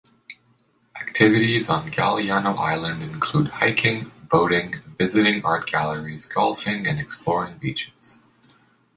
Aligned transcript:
Activities 0.99 1.69
on 1.69 1.91
Galiano 1.91 2.57
Island 2.57 3.03
include 3.03 3.49
hiking, 3.49 4.11
boating, 4.31 4.79
visiting 4.97 5.45
art 5.45 5.67
galleries, 5.69 6.25
golfing 6.25 6.87
and 6.87 6.99
exploring 6.99 7.59
beaches. 7.59 8.19